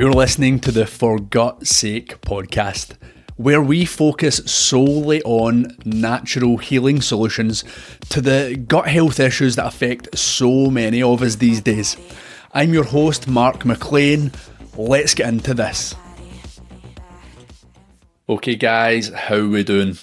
[0.00, 2.96] You're listening to the For Gut's Sake podcast,
[3.36, 7.64] where we focus solely on natural healing solutions
[8.08, 11.98] to the gut health issues that affect so many of us these days.
[12.54, 14.32] I'm your host, Marc McLean.
[14.74, 15.94] Let's get into this.
[18.26, 19.98] Okay, guys, how we doing?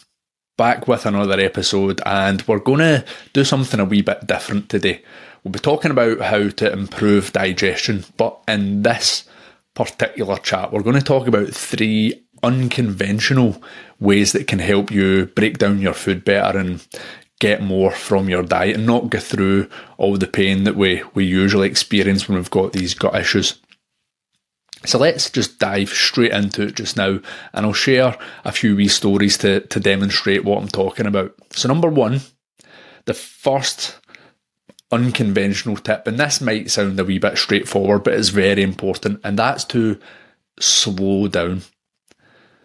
[0.57, 5.01] Back with another episode, and we're going to do something a wee bit different today.
[5.43, 9.27] We'll be talking about how to improve digestion, but in this
[9.77, 13.61] particular chat, we're going to talk about three unconventional
[13.99, 16.85] ways that can help you break down your food better and
[17.39, 21.23] get more from your diet and not go through all the pain that we, we
[21.25, 23.61] usually experience when we've got these gut issues.
[24.85, 27.19] So let's just dive straight into it just now,
[27.54, 31.35] and I'll share a few wee stories to, to demonstrate what I'm talking about.
[31.51, 32.21] So, number one,
[33.05, 33.99] the first
[34.91, 39.38] unconventional tip, and this might sound a wee bit straightforward, but it's very important, and
[39.38, 39.99] that's to
[40.59, 41.61] slow down.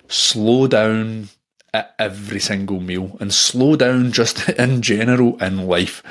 [0.08, 1.28] Slow down
[1.74, 6.02] at every single meal and slow down just in general in life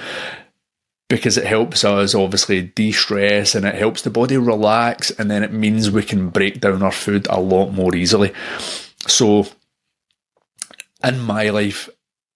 [1.11, 5.43] because it helps us obviously de stress and it helps the body relax, and then
[5.43, 8.31] it means we can break down our food a lot more easily.
[9.07, 9.47] So,
[11.03, 11.89] in my life,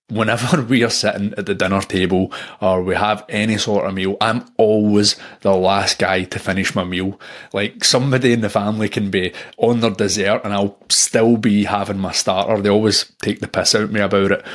[0.10, 4.18] whenever we are sitting at the dinner table or we have any sort of meal,
[4.22, 7.20] I'm always the last guy to finish my meal.
[7.54, 12.00] Like somebody in the family can be on their dessert and I'll still be having
[12.00, 12.62] my starter.
[12.62, 14.46] They always take the piss out of me about it.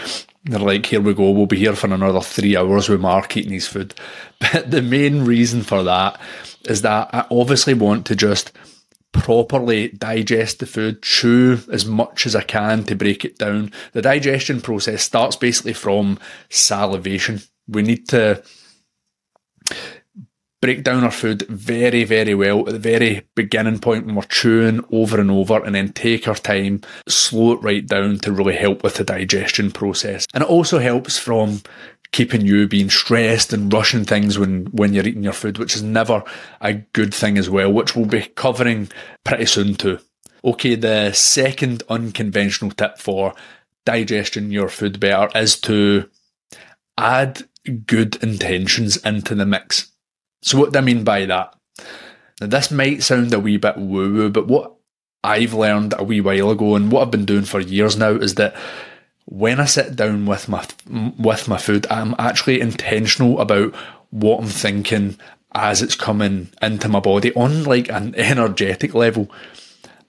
[0.45, 3.53] They're like, here we go, we'll be here for another three hours with Marc eating
[3.53, 3.95] his food.
[4.53, 6.19] But the main reason for that
[6.65, 8.53] is that I obviously want to just
[9.13, 13.73] properly digest the food, chew as much as I can to break it down.
[13.93, 17.41] The digestion process starts basically from salivation.
[17.69, 18.43] We need to
[20.61, 24.85] break down our food very, very well at the very beginning point when we're chewing
[24.93, 28.83] over and over and then take our time, slow it right down to really help
[28.83, 30.27] with the digestion process.
[30.35, 31.63] And it also helps from
[32.13, 35.83] keeping you being stressed and rushing things when, when you're eating your food, which is
[35.83, 36.23] never
[36.61, 38.89] a good thing as well, which we'll be covering
[39.25, 39.99] pretty soon too.
[40.45, 43.35] Okay, the second unconventional tip for
[43.85, 46.09] digesting your food better is to
[46.99, 47.43] add
[47.87, 49.93] good intentions into the mix.
[50.43, 51.55] So, what do I mean by that?
[52.41, 54.75] Now, this might sound a wee bit woo woo, but what
[55.23, 58.37] I've learned a wee while ago and what I've been doing for years now is
[58.37, 58.57] that
[59.31, 60.67] when I sit down with my
[61.19, 63.75] with my food, I'm actually intentional about
[64.11, 65.19] what I'm thinking
[65.55, 69.31] as it's coming into my body on like an energetic level.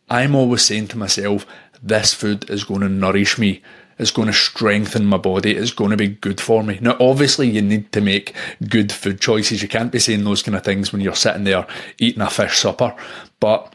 [0.09, 1.45] I'm always saying to myself,
[1.81, 3.61] this food is going to nourish me.
[3.99, 5.55] It's going to strengthen my body.
[5.55, 6.79] It's going to be good for me.
[6.81, 8.35] Now, obviously, you need to make
[8.67, 9.61] good food choices.
[9.61, 11.67] You can't be saying those kind of things when you're sitting there
[11.99, 12.95] eating a fish supper.
[13.39, 13.71] But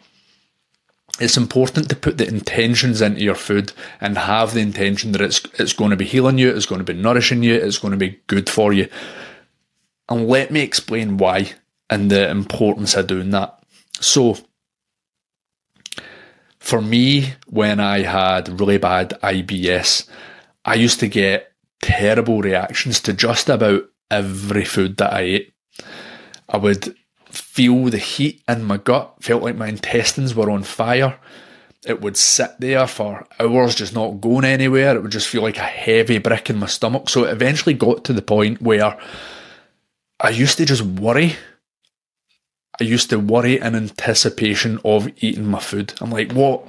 [1.19, 5.41] it's important to put the intentions into your food and have the intention that it's
[5.54, 7.99] it's going to be healing you, it's going to be nourishing you, it's going to
[7.99, 8.88] be good for you.
[10.09, 11.53] And let me explain why
[11.88, 13.59] and the importance of doing that.
[14.00, 14.37] So,
[16.59, 20.09] for me, when I had really bad IBS,
[20.65, 25.54] I used to get terrible reactions to just about every food that I ate.
[26.48, 26.94] I would
[27.36, 31.19] feel the heat in my gut, felt like my intestines were on fire.
[31.86, 34.97] It would sit there for hours, just not going anywhere.
[34.97, 37.08] It would just feel like a heavy brick in my stomach.
[37.08, 38.98] So it eventually got to the point where
[40.19, 41.36] I used to just worry.
[42.80, 45.94] I used to worry in anticipation of eating my food.
[46.00, 46.66] I'm like, what?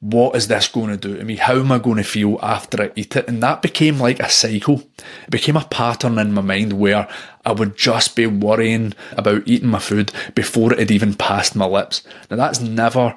[0.00, 1.36] What is this going to do to me?
[1.36, 3.28] How am I going to feel after I eat it?
[3.28, 4.80] And that became like a cycle.
[4.98, 7.08] It became a pattern in my mind where
[7.44, 11.66] I would just be worrying about eating my food before it had even passed my
[11.66, 12.02] lips.
[12.30, 13.16] Now that's never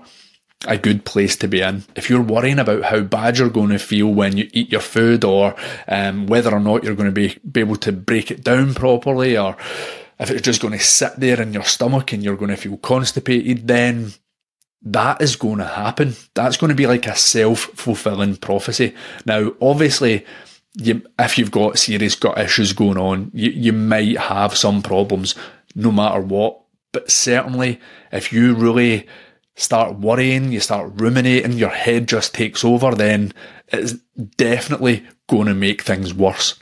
[0.68, 1.84] a good place to be in.
[1.96, 5.24] If you're worrying about how bad you're going to feel when you eat your food
[5.24, 5.56] or
[5.88, 9.38] um, whether or not you're going to be, be able to break it down properly
[9.38, 9.56] or
[10.20, 12.78] if it's just going to sit there in your stomach and you're going to feel
[12.78, 14.12] constipated, then
[14.82, 16.16] that is going to happen.
[16.34, 18.96] That's going to be like a self fulfilling prophecy.
[19.26, 20.26] Now, obviously,
[20.76, 25.36] you, if you've got serious gut issues going on, you, you might have some problems
[25.76, 26.62] no matter what.
[26.92, 27.80] But certainly,
[28.12, 29.08] if you really
[29.56, 33.34] start worrying, you start ruminating, your head just takes over, then
[33.68, 33.94] it's
[34.38, 36.58] definitely going to make things worse.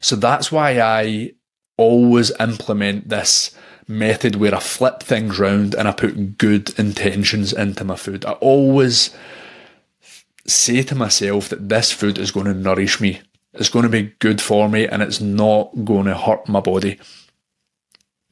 [0.00, 1.32] So that's why I
[1.76, 3.56] always implement this
[3.88, 8.24] method where I flip things round and I put good intentions into my food.
[8.24, 9.14] I always
[10.46, 13.20] say to myself that this food is going to nourish me.
[13.54, 16.98] It's going to be good for me and it's not going to hurt my body.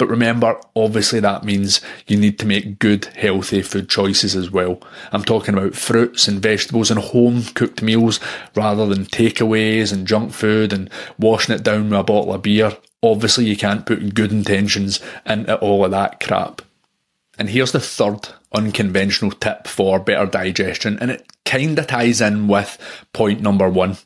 [0.00, 4.80] But remember, obviously, that means you need to make good, healthy food choices as well.
[5.12, 8.18] I'm talking about fruits and vegetables and home cooked meals
[8.54, 10.88] rather than takeaways and junk food and
[11.18, 12.78] washing it down with a bottle of beer.
[13.02, 16.62] Obviously, you can't put good intentions into all of that crap.
[17.38, 22.48] And here's the third unconventional tip for better digestion, and it kind of ties in
[22.48, 22.78] with
[23.12, 23.96] point number one,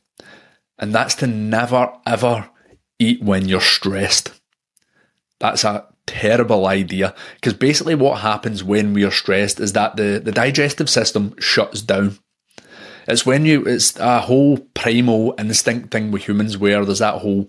[0.78, 2.48] and that's to never ever
[2.98, 4.40] eat when you're stressed.
[5.40, 10.20] That's a terrible idea because basically what happens when we are stressed is that the,
[10.22, 12.18] the digestive system shuts down.
[13.06, 17.48] It's when you, it's a whole primal instinct thing with humans where there's that whole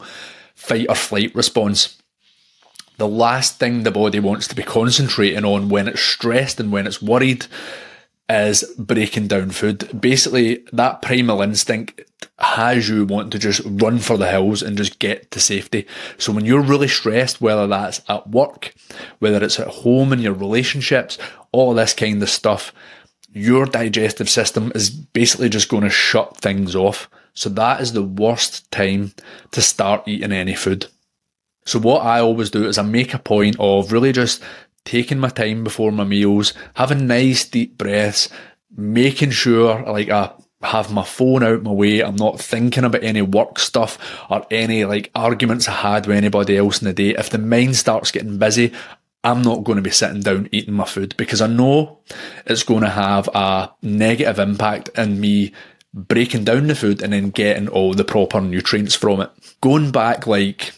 [0.55, 1.97] fight or flight response.
[2.97, 6.87] The last thing the body wants to be concentrating on when it's stressed and when
[6.87, 7.45] it's worried
[8.27, 10.01] is breaking down food.
[10.01, 12.01] Basically, that primal instinct
[12.39, 15.85] has you want to just run for the hills and just get to safety.
[16.17, 18.73] So when you're really stressed, whether that's at work,
[19.19, 21.17] whether it's at home in your relationships,
[21.51, 22.73] all this kind of stuff,
[23.31, 27.09] your digestive system is basically just going to shut things off.
[27.35, 29.13] So that is the worst time
[29.51, 30.87] to start eating any food.
[31.65, 34.41] So what I always do is I make a point of really just
[34.85, 38.29] taking my time before my meals, having nice deep breaths,
[38.75, 42.01] making sure like I have my phone out my way.
[42.01, 43.97] I'm not thinking about any work stuff
[44.29, 47.15] or any like arguments I had with anybody else in the day.
[47.17, 48.71] If the mind starts getting busy,
[49.23, 51.99] I'm not going to be sitting down eating my food because I know
[52.45, 55.51] it's going to have a negative impact in me
[55.95, 59.31] breaking down the food and then getting all the proper nutrients from it.
[59.61, 60.73] Going back like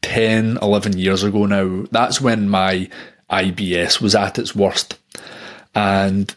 [0.00, 2.88] 10, 11 years ago now, that's when my
[3.30, 4.98] IBS was at its worst.
[5.74, 6.34] And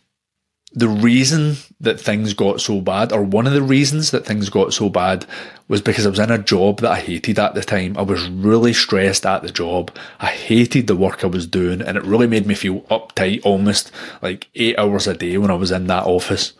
[0.74, 4.74] the reason that things got so bad, or one of the reasons that things got
[4.74, 5.26] so bad,
[5.70, 7.98] was because I was in a job that I hated at the time.
[7.98, 9.90] I was really stressed at the job.
[10.20, 13.90] I hated the work I was doing, and it really made me feel uptight almost
[14.22, 16.52] like eight hours a day when I was in that office.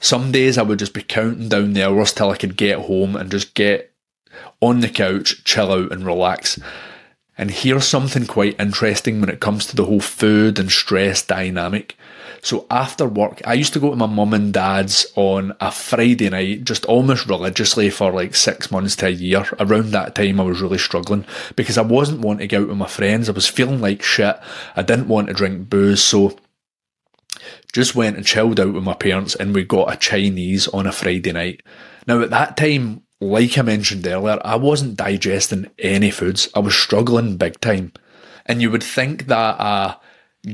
[0.00, 3.16] Some days I would just be counting down the hours till I could get home
[3.16, 3.92] and just get
[4.60, 6.58] on the couch, chill out, and relax.
[7.36, 11.96] And here's something quite interesting when it comes to the whole food and stress dynamic.
[12.42, 16.30] So after work, I used to go to my mum and dad's on a Friday
[16.30, 19.46] night, just almost religiously for like six months to a year.
[19.58, 21.24] Around that time, I was really struggling
[21.56, 23.28] because I wasn't wanting to go out with my friends.
[23.28, 24.38] I was feeling like shit.
[24.76, 26.02] I didn't want to drink booze.
[26.02, 26.36] So
[27.72, 30.92] just went and chilled out with my parents and we got a Chinese on a
[30.92, 31.62] Friday night.
[32.06, 36.48] Now at that time, like I mentioned earlier, I wasn't digesting any foods.
[36.54, 37.92] I was struggling big time.
[38.46, 39.98] And you would think that a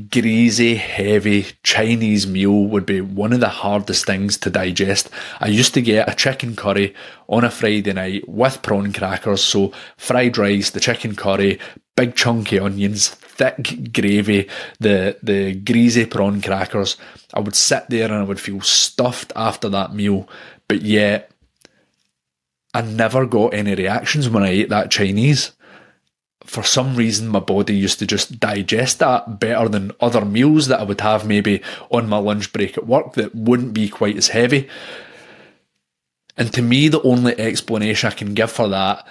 [0.09, 5.09] greasy, heavy Chinese meal would be one of the hardest things to digest.
[5.39, 6.95] I used to get a chicken curry
[7.27, 9.43] on a Friday night with prawn crackers.
[9.43, 11.59] So fried rice, the chicken curry,
[11.95, 14.49] big chunky onions, thick gravy,
[14.79, 16.97] the, the greasy prawn crackers.
[17.33, 20.27] I would sit there and I would feel stuffed after that meal.
[20.67, 21.31] But yet,
[22.73, 25.51] I never got any reactions when I ate that Chinese.
[26.45, 30.79] For some reason, my body used to just digest that better than other meals that
[30.79, 34.29] I would have maybe on my lunch break at work that wouldn't be quite as
[34.29, 34.69] heavy.
[36.37, 39.07] And to me, the only explanation I can give for that,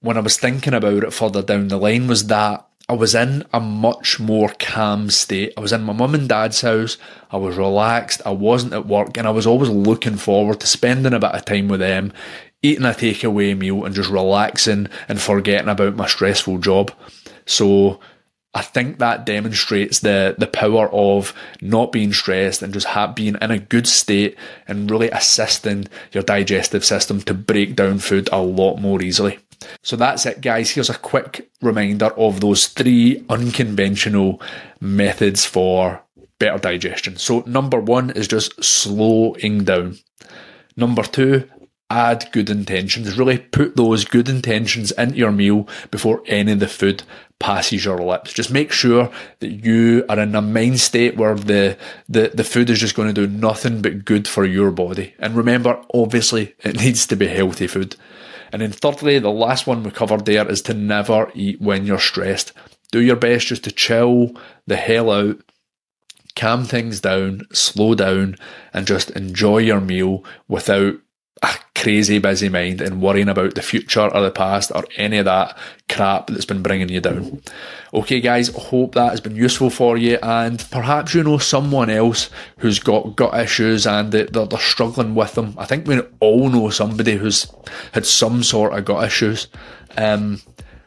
[0.00, 3.44] when I was thinking about it further down the line, was that I was in
[3.52, 5.54] a much more calm state.
[5.56, 6.98] I was in my mum and dad's house.
[7.30, 8.20] I was relaxed.
[8.26, 11.44] I wasn't at work and I was always looking forward to spending a bit of
[11.46, 12.12] time with them,
[12.64, 16.90] eating a takeaway meal and just relaxing and forgetting about my stressful job.
[17.46, 18.00] So
[18.54, 23.50] I think that demonstrates the the power of not being stressed and just being in
[23.50, 28.76] a good state and really assisting your digestive system to break down food a lot
[28.78, 29.38] more easily.
[29.82, 30.70] So that's it, guys.
[30.70, 34.40] Here's a quick reminder of those three unconventional
[34.80, 36.02] methods for
[36.38, 37.16] better digestion.
[37.16, 39.98] So, number one is just slowing down.
[40.76, 41.48] Number two,
[41.90, 43.18] add good intentions.
[43.18, 47.02] Really put those good intentions into your meal before any of the food
[47.38, 48.32] passes your lips.
[48.32, 49.10] Just make sure
[49.40, 51.76] that you are in a mind state where the,
[52.08, 55.14] the, the food is just going to do nothing but good for your body.
[55.18, 57.96] And remember, obviously, it needs to be healthy food.
[58.52, 61.98] And then thirdly, the last one we covered there is to never eat when you're
[61.98, 62.52] stressed.
[62.92, 64.30] Do your best just to chill
[64.66, 65.42] the hell out,
[66.36, 68.36] calm things down, slow down,
[68.72, 70.94] and just enjoy your meal without
[71.42, 75.24] a crazy busy mind and worrying about the future or the past or any of
[75.24, 77.42] that crap that's been bringing you down.
[77.92, 82.30] Okay, guys, hope that has been useful for you, and perhaps you know someone else
[82.58, 85.54] who's got gut issues and they're, they're struggling with them.
[85.58, 87.46] I think we all know somebody who's
[87.92, 89.48] had some sort of gut issues.
[89.96, 90.40] Um,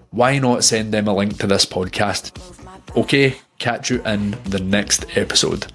[0.09, 2.31] why not send them a link to this podcast?
[2.95, 5.71] Okay, catch you in the next episode.